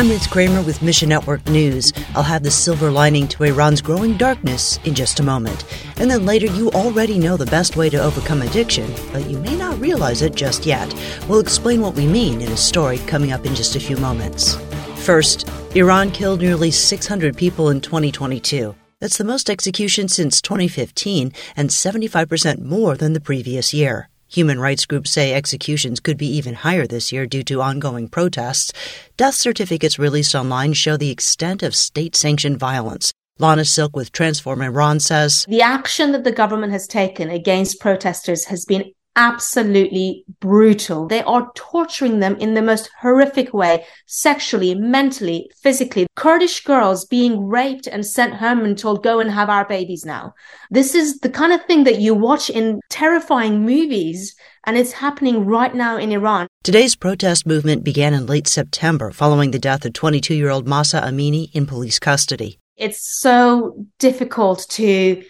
I'm 0.00 0.08
Ruth 0.08 0.30
Kramer 0.30 0.62
with 0.62 0.80
Mission 0.80 1.10
Network 1.10 1.46
News. 1.46 1.92
I'll 2.14 2.22
have 2.22 2.42
the 2.42 2.50
silver 2.50 2.90
lining 2.90 3.28
to 3.28 3.44
Iran's 3.44 3.82
growing 3.82 4.16
darkness 4.16 4.78
in 4.84 4.94
just 4.94 5.20
a 5.20 5.22
moment. 5.22 5.62
And 5.98 6.10
then 6.10 6.24
later, 6.24 6.46
you 6.46 6.70
already 6.70 7.18
know 7.18 7.36
the 7.36 7.44
best 7.44 7.76
way 7.76 7.90
to 7.90 8.02
overcome 8.02 8.40
addiction, 8.40 8.90
but 9.12 9.28
you 9.28 9.36
may 9.36 9.54
not 9.54 9.78
realize 9.78 10.22
it 10.22 10.34
just 10.34 10.64
yet. 10.64 10.90
We'll 11.28 11.40
explain 11.40 11.82
what 11.82 11.96
we 11.96 12.06
mean 12.06 12.40
in 12.40 12.50
a 12.50 12.56
story 12.56 12.96
coming 13.00 13.30
up 13.30 13.44
in 13.44 13.54
just 13.54 13.76
a 13.76 13.80
few 13.80 13.98
moments. 13.98 14.54
First, 15.04 15.46
Iran 15.76 16.12
killed 16.12 16.40
nearly 16.40 16.70
600 16.70 17.36
people 17.36 17.68
in 17.68 17.82
2022. 17.82 18.74
That's 19.00 19.18
the 19.18 19.24
most 19.24 19.50
executions 19.50 20.14
since 20.14 20.40
2015 20.40 21.30
and 21.56 21.68
75% 21.68 22.62
more 22.62 22.96
than 22.96 23.12
the 23.12 23.20
previous 23.20 23.74
year. 23.74 24.09
Human 24.32 24.60
rights 24.60 24.86
groups 24.86 25.10
say 25.10 25.34
executions 25.34 25.98
could 25.98 26.16
be 26.16 26.28
even 26.28 26.54
higher 26.54 26.86
this 26.86 27.10
year 27.10 27.26
due 27.26 27.42
to 27.42 27.60
ongoing 27.60 28.06
protests. 28.06 28.72
Death 29.16 29.34
certificates 29.34 29.98
released 29.98 30.36
online 30.36 30.72
show 30.72 30.96
the 30.96 31.10
extent 31.10 31.64
of 31.64 31.74
state 31.74 32.14
sanctioned 32.14 32.56
violence. 32.56 33.12
Lana 33.40 33.64
Silk 33.64 33.96
with 33.96 34.12
Transform 34.12 34.62
Iran 34.62 35.00
says 35.00 35.44
The 35.48 35.62
action 35.62 36.12
that 36.12 36.22
the 36.22 36.30
government 36.30 36.72
has 36.72 36.86
taken 36.86 37.28
against 37.28 37.80
protesters 37.80 38.44
has 38.44 38.64
been 38.64 38.92
absolutely 39.16 40.24
brutal. 40.40 41.06
They 41.06 41.22
are 41.22 41.50
torturing 41.54 42.20
them 42.20 42.36
in 42.36 42.54
the 42.54 42.62
most 42.62 42.90
horrific 43.00 43.52
way, 43.52 43.84
sexually, 44.06 44.74
mentally, 44.74 45.50
physically. 45.56 46.06
Kurdish 46.16 46.64
girls 46.64 47.04
being 47.04 47.46
raped 47.46 47.86
and 47.86 48.04
sent 48.06 48.34
home 48.34 48.64
and 48.64 48.78
told, 48.78 49.02
go 49.02 49.20
and 49.20 49.30
have 49.30 49.50
our 49.50 49.66
babies 49.66 50.04
now. 50.04 50.34
This 50.70 50.94
is 50.94 51.18
the 51.20 51.30
kind 51.30 51.52
of 51.52 51.64
thing 51.64 51.84
that 51.84 52.00
you 52.00 52.14
watch 52.14 52.50
in 52.50 52.80
terrifying 52.88 53.64
movies. 53.64 54.34
And 54.64 54.76
it's 54.76 54.92
happening 54.92 55.46
right 55.46 55.74
now 55.74 55.96
in 55.96 56.12
Iran. 56.12 56.46
Today's 56.62 56.94
protest 56.94 57.46
movement 57.46 57.82
began 57.82 58.12
in 58.12 58.26
late 58.26 58.46
September 58.46 59.10
following 59.10 59.50
the 59.50 59.58
death 59.58 59.84
of 59.84 59.94
22 59.94 60.34
year 60.34 60.50
old 60.50 60.68
Mahsa 60.68 61.00
Amini 61.00 61.50
in 61.54 61.66
police 61.66 61.98
custody. 61.98 62.58
It's 62.76 63.20
so 63.20 63.86
difficult 63.98 64.66
to 64.70 65.22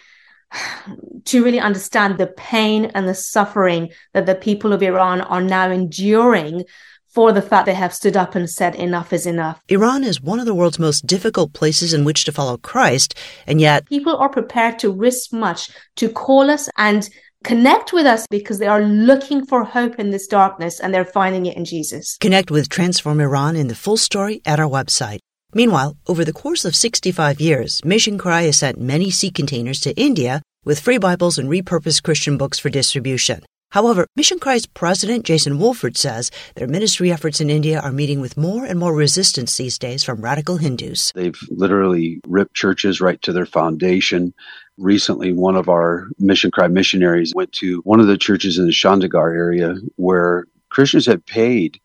to 1.25 1.43
really 1.43 1.59
understand 1.59 2.17
the 2.17 2.27
pain 2.27 2.85
and 2.93 3.07
the 3.07 3.15
suffering 3.15 3.89
that 4.13 4.25
the 4.25 4.35
people 4.35 4.73
of 4.73 4.83
Iran 4.83 5.21
are 5.21 5.41
now 5.41 5.69
enduring 5.69 6.65
for 7.13 7.33
the 7.33 7.41
fact 7.41 7.65
they 7.65 7.73
have 7.73 7.93
stood 7.93 8.15
up 8.15 8.35
and 8.35 8.49
said 8.49 8.73
enough 8.75 9.11
is 9.11 9.25
enough. 9.25 9.61
Iran 9.67 10.03
is 10.03 10.21
one 10.21 10.39
of 10.39 10.45
the 10.45 10.53
world's 10.53 10.79
most 10.79 11.05
difficult 11.05 11.53
places 11.53 11.93
in 11.93 12.05
which 12.05 12.23
to 12.23 12.31
follow 12.31 12.57
Christ, 12.57 13.15
and 13.45 13.59
yet 13.59 13.85
people 13.85 14.15
are 14.15 14.29
prepared 14.29 14.79
to 14.79 14.91
risk 14.91 15.33
much 15.33 15.69
to 15.97 16.09
call 16.09 16.49
us 16.49 16.69
and 16.77 17.09
connect 17.43 17.91
with 17.91 18.05
us 18.05 18.25
because 18.29 18.59
they 18.59 18.67
are 18.67 18.81
looking 18.81 19.45
for 19.45 19.63
hope 19.63 19.99
in 19.99 20.11
this 20.11 20.27
darkness 20.27 20.79
and 20.79 20.93
they're 20.93 21.03
finding 21.03 21.45
it 21.47 21.57
in 21.57 21.65
Jesus. 21.65 22.17
Connect 22.19 22.49
with 22.51 22.69
Transform 22.69 23.19
Iran 23.19 23.55
in 23.55 23.67
the 23.67 23.75
full 23.75 23.97
story 23.97 24.41
at 24.45 24.59
our 24.59 24.69
website. 24.69 25.19
Meanwhile, 25.53 25.97
over 26.07 26.23
the 26.23 26.31
course 26.31 26.63
of 26.63 26.75
65 26.75 27.41
years, 27.41 27.83
Mission 27.83 28.17
Cry 28.17 28.43
has 28.43 28.57
sent 28.57 28.79
many 28.79 29.09
sea 29.09 29.31
containers 29.31 29.81
to 29.81 29.93
India 29.95 30.41
with 30.63 30.79
free 30.79 30.97
Bibles 30.97 31.37
and 31.37 31.49
repurposed 31.49 32.03
Christian 32.03 32.37
books 32.37 32.57
for 32.57 32.69
distribution. 32.69 33.43
However, 33.71 34.05
Mission 34.15 34.39
Cry's 34.39 34.65
president, 34.65 35.25
Jason 35.25 35.57
Wolford, 35.57 35.97
says 35.97 36.31
their 36.55 36.67
ministry 36.67 37.11
efforts 37.11 37.41
in 37.41 37.49
India 37.49 37.79
are 37.79 37.91
meeting 37.91 38.21
with 38.21 38.37
more 38.37 38.65
and 38.65 38.79
more 38.79 38.93
resistance 38.93 39.55
these 39.57 39.77
days 39.77 40.03
from 40.03 40.21
radical 40.21 40.57
Hindus. 40.57 41.11
They've 41.15 41.39
literally 41.49 42.21
ripped 42.27 42.53
churches 42.53 43.01
right 43.01 43.21
to 43.21 43.33
their 43.33 43.45
foundation. 43.45 44.33
Recently, 44.77 45.33
one 45.33 45.55
of 45.55 45.67
our 45.69 46.07
Mission 46.19 46.51
Cry 46.51 46.67
missionaries 46.67 47.33
went 47.35 47.51
to 47.53 47.79
one 47.81 47.99
of 47.99 48.07
the 48.07 48.17
churches 48.17 48.57
in 48.57 48.65
the 48.65 48.71
Chandigarh 48.71 49.35
area 49.35 49.75
where 49.95 50.45
Christians 50.69 51.05
had 51.05 51.25
paid 51.25 51.79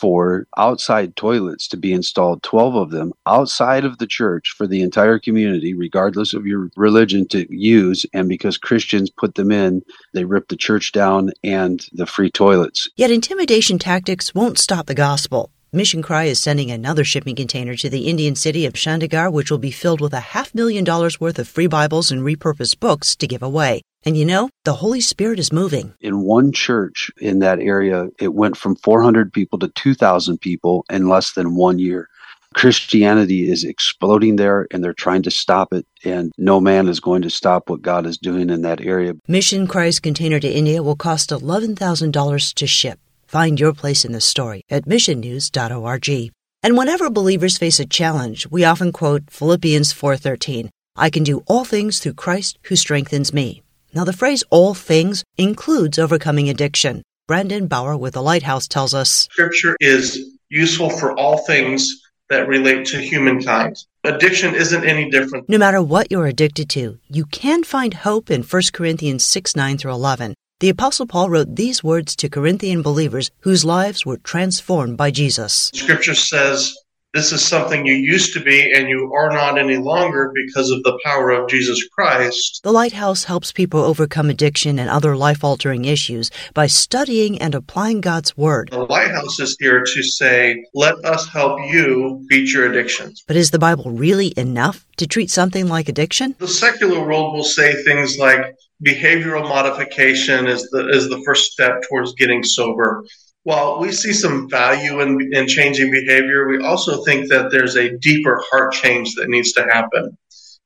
for 0.00 0.46
outside 0.56 1.16
toilets 1.16 1.68
to 1.68 1.76
be 1.76 1.92
installed, 1.92 2.42
12 2.42 2.74
of 2.74 2.90
them 2.90 3.12
outside 3.26 3.84
of 3.84 3.98
the 3.98 4.06
church 4.06 4.54
for 4.56 4.66
the 4.66 4.82
entire 4.82 5.18
community, 5.18 5.74
regardless 5.74 6.34
of 6.34 6.46
your 6.46 6.70
religion, 6.76 7.26
to 7.28 7.46
use. 7.54 8.06
And 8.12 8.28
because 8.28 8.58
Christians 8.58 9.10
put 9.10 9.34
them 9.34 9.50
in, 9.50 9.82
they 10.14 10.24
ripped 10.24 10.50
the 10.50 10.56
church 10.56 10.92
down 10.92 11.30
and 11.42 11.84
the 11.92 12.06
free 12.06 12.30
toilets. 12.30 12.88
Yet 12.96 13.10
intimidation 13.10 13.78
tactics 13.78 14.34
won't 14.34 14.58
stop 14.58 14.86
the 14.86 14.94
gospel. 14.94 15.50
Mission 15.70 16.00
Cry 16.00 16.24
is 16.24 16.40
sending 16.40 16.70
another 16.70 17.04
shipping 17.04 17.36
container 17.36 17.74
to 17.76 17.90
the 17.90 18.08
Indian 18.08 18.34
city 18.34 18.64
of 18.64 18.72
Chandigarh, 18.72 19.30
which 19.30 19.50
will 19.50 19.58
be 19.58 19.70
filled 19.70 20.00
with 20.00 20.14
a 20.14 20.20
half 20.20 20.54
million 20.54 20.82
dollars 20.82 21.20
worth 21.20 21.38
of 21.38 21.46
free 21.46 21.66
Bibles 21.66 22.10
and 22.10 22.22
repurposed 22.22 22.80
books 22.80 23.14
to 23.16 23.26
give 23.26 23.42
away. 23.42 23.82
And 24.04 24.16
you 24.16 24.24
know, 24.24 24.48
the 24.64 24.74
Holy 24.74 25.00
Spirit 25.00 25.38
is 25.38 25.52
moving. 25.52 25.94
In 26.00 26.20
one 26.20 26.52
church 26.52 27.10
in 27.20 27.40
that 27.40 27.58
area, 27.58 28.08
it 28.18 28.34
went 28.34 28.56
from 28.56 28.76
400 28.76 29.32
people 29.32 29.58
to 29.58 29.68
2,000 29.68 30.38
people 30.38 30.84
in 30.90 31.08
less 31.08 31.32
than 31.32 31.56
one 31.56 31.78
year. 31.78 32.08
Christianity 32.54 33.50
is 33.50 33.64
exploding 33.64 34.36
there 34.36 34.66
and 34.70 34.82
they're 34.82 34.94
trying 34.94 35.22
to 35.22 35.30
stop 35.30 35.72
it, 35.72 35.86
and 36.04 36.32
no 36.38 36.60
man 36.60 36.88
is 36.88 37.00
going 37.00 37.22
to 37.22 37.30
stop 37.30 37.68
what 37.68 37.82
God 37.82 38.06
is 38.06 38.16
doing 38.16 38.50
in 38.50 38.62
that 38.62 38.80
area. 38.80 39.14
Mission 39.26 39.66
Cry's 39.66 40.00
container 40.00 40.40
to 40.40 40.48
India 40.50 40.82
will 40.82 40.96
cost 40.96 41.30
$11,000 41.30 42.54
to 42.54 42.66
ship. 42.66 42.98
Find 43.26 43.60
your 43.60 43.74
place 43.74 44.04
in 44.04 44.12
the 44.12 44.20
story 44.20 44.62
at 44.70 44.86
missionnews.org. 44.86 46.32
And 46.62 46.76
whenever 46.76 47.10
believers 47.10 47.58
face 47.58 47.78
a 47.78 47.86
challenge, 47.86 48.48
we 48.50 48.64
often 48.64 48.90
quote 48.90 49.30
Philippians 49.30 49.92
4:13, 49.92 50.70
I 50.96 51.10
can 51.10 51.22
do 51.22 51.42
all 51.46 51.64
things 51.64 52.00
through 52.00 52.14
Christ 52.14 52.58
who 52.64 52.76
strengthens 52.76 53.32
me. 53.32 53.62
Now 53.94 54.04
the 54.04 54.12
phrase 54.12 54.44
all 54.50 54.74
things 54.74 55.24
includes 55.36 55.98
overcoming 55.98 56.48
addiction. 56.48 57.02
Brandon 57.26 57.66
Bauer 57.66 57.96
with 57.96 58.14
the 58.14 58.22
Lighthouse 58.22 58.68
tells 58.68 58.94
us 58.94 59.28
Scripture 59.30 59.76
is 59.80 60.36
useful 60.48 60.90
for 60.90 61.18
all 61.18 61.38
things 61.38 62.02
that 62.30 62.48
relate 62.48 62.86
to 62.86 62.98
humankind. 62.98 63.76
Addiction 64.04 64.54
isn't 64.54 64.84
any 64.84 65.10
different. 65.10 65.48
No 65.48 65.58
matter 65.58 65.82
what 65.82 66.10
you're 66.10 66.26
addicted 66.26 66.68
to, 66.70 66.98
you 67.08 67.24
can 67.26 67.64
find 67.64 67.94
hope 67.94 68.30
in 68.30 68.42
1 68.42 68.62
Corinthians 68.72 69.24
6 69.24 69.56
9 69.56 69.78
through 69.78 69.92
11. 69.92 70.34
The 70.60 70.68
Apostle 70.68 71.06
Paul 71.06 71.30
wrote 71.30 71.56
these 71.56 71.84
words 71.84 72.16
to 72.16 72.28
Corinthian 72.28 72.82
believers 72.82 73.30
whose 73.40 73.64
lives 73.64 74.04
were 74.04 74.16
transformed 74.16 74.96
by 74.96 75.10
Jesus. 75.10 75.70
Scripture 75.74 76.14
says, 76.14 76.76
This 77.14 77.32
is 77.32 77.42
something 77.42 77.86
you 77.86 77.94
used 77.94 78.34
to 78.34 78.40
be 78.40 78.70
and 78.74 78.86
you 78.86 79.10
are 79.14 79.30
not 79.30 79.58
any 79.58 79.78
longer 79.78 80.30
because 80.34 80.70
of 80.70 80.82
the 80.82 81.00
power 81.02 81.30
of 81.30 81.48
Jesus 81.48 81.82
Christ. 81.88 82.60
The 82.62 82.70
Lighthouse 82.70 83.24
helps 83.24 83.50
people 83.50 83.80
overcome 83.80 84.28
addiction 84.28 84.78
and 84.78 84.90
other 84.90 85.16
life 85.16 85.42
altering 85.42 85.86
issues 85.86 86.30
by 86.52 86.66
studying 86.66 87.40
and 87.40 87.54
applying 87.54 88.02
God's 88.02 88.36
Word. 88.36 88.68
The 88.72 88.80
Lighthouse 88.80 89.40
is 89.40 89.56
here 89.58 89.82
to 89.84 90.02
say, 90.02 90.62
Let 90.74 91.02
us 91.02 91.26
help 91.28 91.58
you 91.72 92.26
beat 92.28 92.52
your 92.52 92.70
addictions. 92.70 93.24
But 93.26 93.36
is 93.36 93.52
the 93.52 93.58
Bible 93.58 93.90
really 93.90 94.34
enough 94.36 94.84
to 94.98 95.06
treat 95.06 95.30
something 95.30 95.66
like 95.66 95.88
addiction? 95.88 96.34
The 96.38 96.46
secular 96.46 97.00
world 97.00 97.34
will 97.34 97.42
say 97.42 97.72
things 97.84 98.18
like, 98.18 98.54
behavioral 98.86 99.42
modification 99.42 100.46
is 100.46 100.68
the 100.70 100.88
is 100.90 101.08
the 101.08 101.20
first 101.24 101.52
step 101.52 101.82
towards 101.88 102.14
getting 102.14 102.44
sober. 102.44 103.02
While 103.48 103.80
we 103.80 103.92
see 103.92 104.12
some 104.12 104.46
value 104.50 105.00
in, 105.00 105.30
in 105.32 105.48
changing 105.48 105.90
behavior, 105.90 106.46
we 106.46 106.62
also 106.62 107.02
think 107.02 107.30
that 107.30 107.50
there's 107.50 107.76
a 107.76 107.96
deeper 107.96 108.44
heart 108.50 108.74
change 108.74 109.14
that 109.14 109.30
needs 109.30 109.52
to 109.52 109.62
happen. 109.62 110.18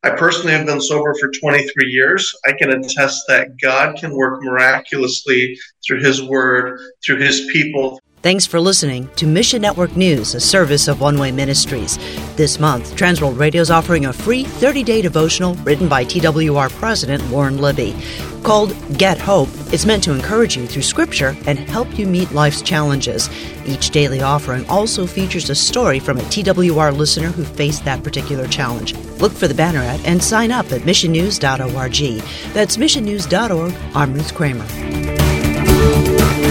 I 0.03 0.10
personally 0.10 0.54
have 0.54 0.66
been 0.66 0.81
sober 0.81 1.15
for 1.15 1.31
23 1.31 1.70
years. 1.87 2.34
I 2.44 2.54
can 2.59 2.70
attest 2.72 3.22
that 3.28 3.50
God 3.62 3.94
can 3.94 4.16
work 4.16 4.43
miraculously 4.43 5.56
through 5.87 6.00
His 6.00 6.25
Word, 6.25 6.81
through 7.06 7.19
His 7.19 7.48
people. 7.53 8.00
Thanks 8.22 8.47
for 8.47 8.60
listening 8.60 9.09
to 9.16 9.27
Mission 9.27 9.60
Network 9.60 9.97
News, 9.97 10.37
a 10.37 10.41
service 10.41 10.87
of 10.87 11.00
One 11.00 11.19
Way 11.19 11.33
Ministries. 11.33 11.99
This 12.37 12.60
month, 12.60 12.94
Transworld 12.94 13.37
Radio 13.37 13.60
is 13.60 13.69
offering 13.69 14.06
a 14.06 14.12
free 14.12 14.44
30 14.44 14.84
day 14.84 15.03
devotional 15.03 15.56
written 15.56 15.88
by 15.88 16.05
TWR 16.05 16.71
President 16.71 17.28
Lauren 17.32 17.59
Libby. 17.59 17.97
Called 18.44 18.77
Get 18.97 19.19
Hope, 19.19 19.49
it's 19.72 19.87
meant 19.87 20.05
to 20.05 20.12
encourage 20.12 20.56
you 20.56 20.69
through 20.69 20.82
Scripture 20.82 21.37
and 21.49 21.59
help 21.59 21.99
you 21.99 22.06
meet 22.06 22.31
life's 22.31 22.62
challenges. 22.62 23.28
Each 23.66 23.91
daily 23.91 24.22
offering 24.22 24.69
also 24.69 25.05
features 25.05 25.50
a 25.50 25.56
story 25.56 25.99
from 25.99 26.19
a 26.19 26.23
TWR 26.23 26.97
listener 26.97 27.29
who 27.29 27.43
faced 27.43 27.85
that 27.87 28.05
particular 28.05 28.47
challenge. 28.47 28.94
Look 29.19 29.32
for 29.32 29.49
the 29.49 29.55
banner 29.55 29.81
ad 29.81 30.00
and 30.05 30.23
sign 30.23 30.52
up 30.52 30.70
at 30.70 30.82
missionnews.org. 30.82 32.23
That's 32.55 32.76
missionnews.org. 32.76 33.75
I'm 33.97 34.14
Ruth 34.14 34.32
Kramer. 34.32 36.42